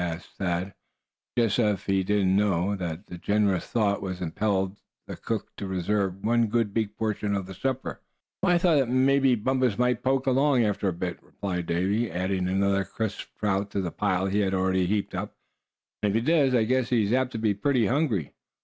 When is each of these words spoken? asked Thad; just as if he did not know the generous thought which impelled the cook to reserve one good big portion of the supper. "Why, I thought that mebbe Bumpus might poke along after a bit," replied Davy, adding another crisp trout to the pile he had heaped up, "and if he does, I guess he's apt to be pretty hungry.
asked 0.03 0.31
Thad; 0.39 0.73
just 1.37 1.59
as 1.59 1.75
if 1.75 1.85
he 1.85 2.03
did 2.03 2.25
not 2.25 2.35
know 2.39 2.75
the 2.75 3.19
generous 3.19 3.67
thought 3.67 4.01
which 4.01 4.19
impelled 4.19 4.79
the 5.05 5.15
cook 5.15 5.55
to 5.57 5.67
reserve 5.67 6.25
one 6.25 6.47
good 6.47 6.73
big 6.73 6.97
portion 6.97 7.35
of 7.35 7.45
the 7.45 7.53
supper. 7.53 8.01
"Why, 8.39 8.55
I 8.55 8.57
thought 8.57 8.77
that 8.77 8.89
mebbe 8.89 9.43
Bumpus 9.43 9.77
might 9.77 10.01
poke 10.01 10.25
along 10.25 10.63
after 10.63 10.87
a 10.87 10.91
bit," 10.91 11.21
replied 11.21 11.67
Davy, 11.67 12.09
adding 12.09 12.47
another 12.47 12.83
crisp 12.83 13.27
trout 13.37 13.69
to 13.69 13.81
the 13.81 13.91
pile 13.91 14.25
he 14.25 14.39
had 14.39 14.53
heaped 14.53 15.13
up, 15.13 15.35
"and 16.01 16.09
if 16.09 16.15
he 16.15 16.21
does, 16.31 16.55
I 16.55 16.63
guess 16.63 16.89
he's 16.89 17.13
apt 17.13 17.31
to 17.33 17.37
be 17.37 17.53
pretty 17.53 17.85
hungry. 17.85 18.33